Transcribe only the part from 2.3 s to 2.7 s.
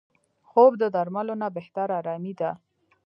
ده